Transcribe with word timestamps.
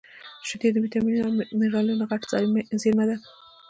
شیدې 0.47 0.69
د 0.71 0.77
ویټامینونو 0.83 1.23
او 1.27 1.33
مینرالونو 1.59 2.03
غټه 2.09 2.27
زېرمه 2.83 3.05
ده 3.09 3.15